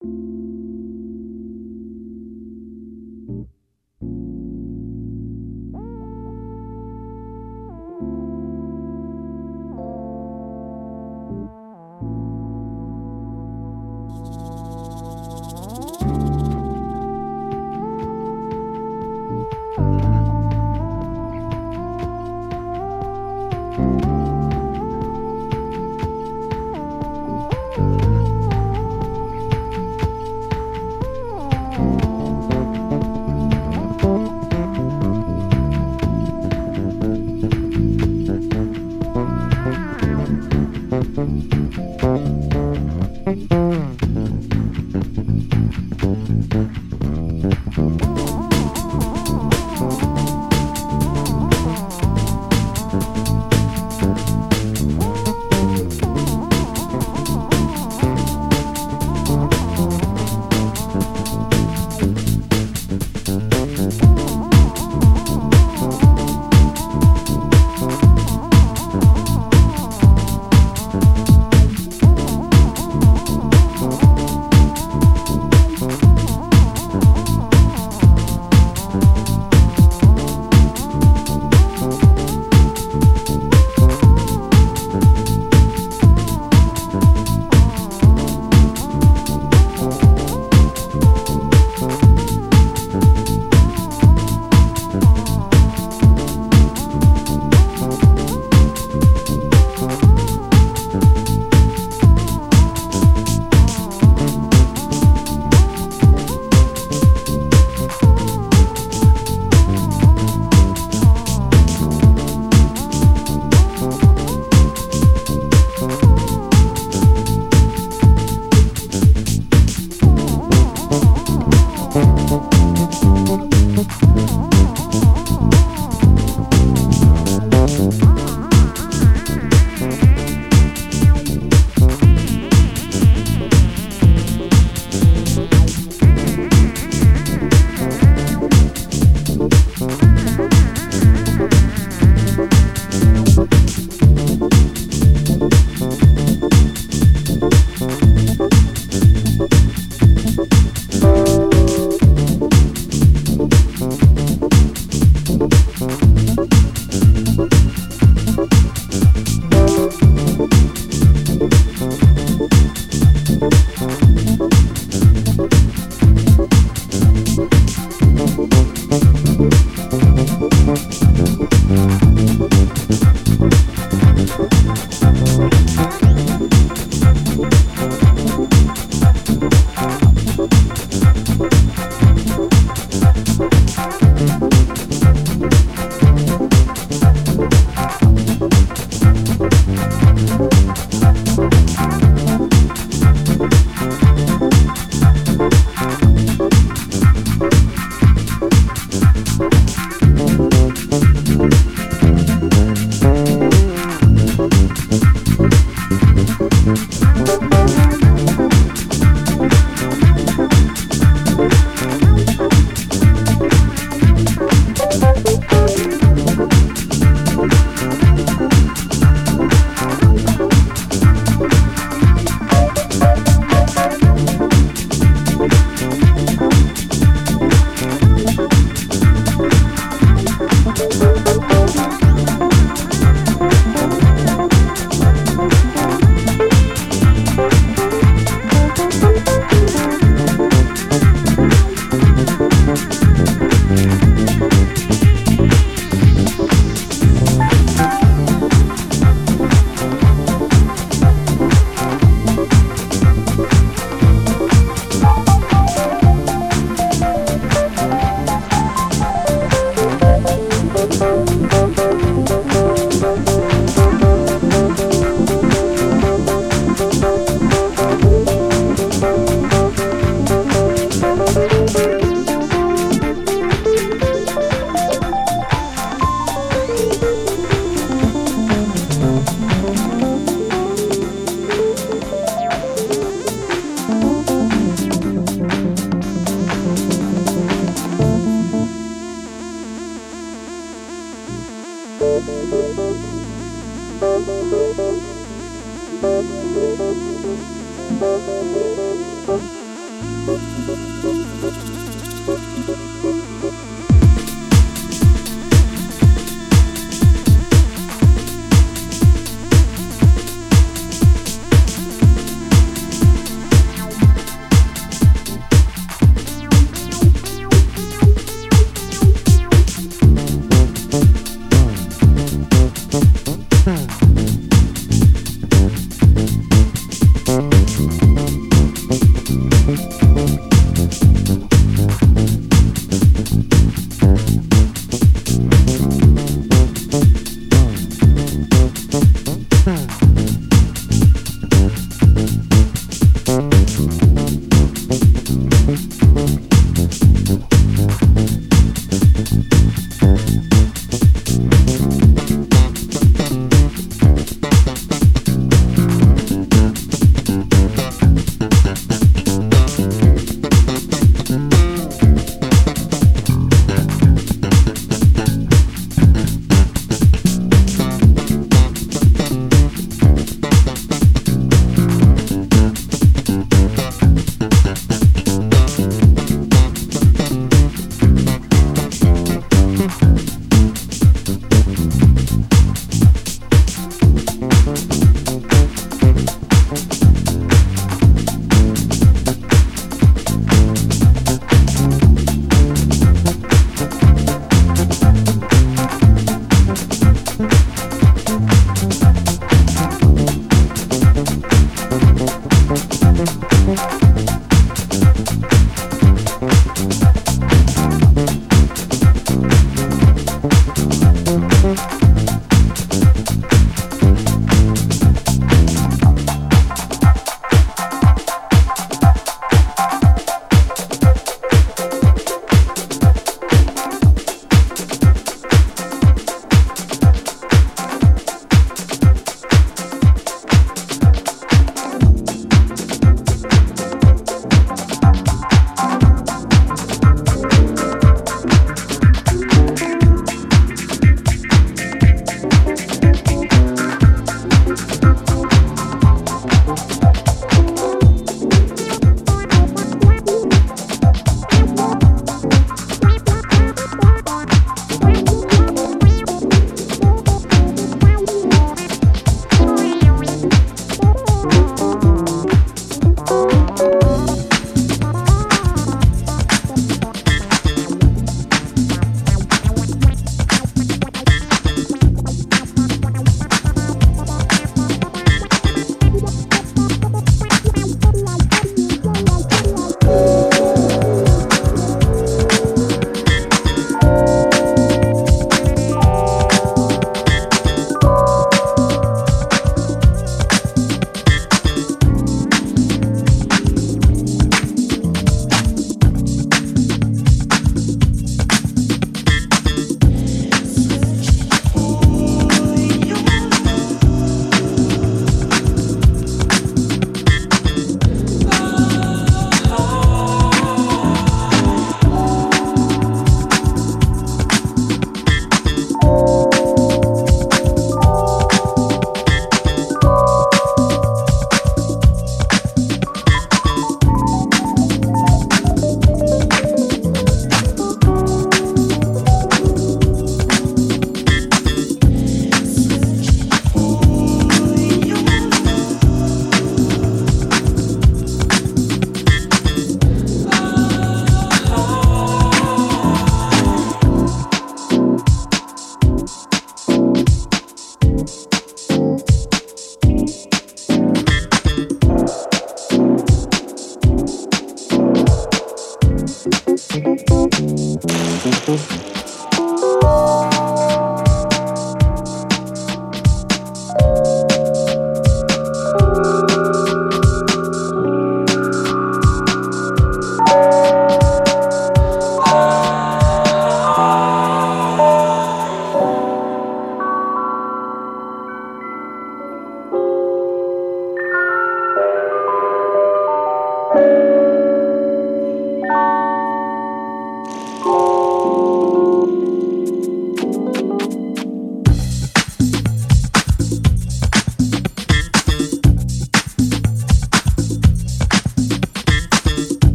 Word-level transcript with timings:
Thank 0.00 0.37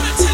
to 0.00 0.06
a 0.06 0.16
time. 0.16 0.29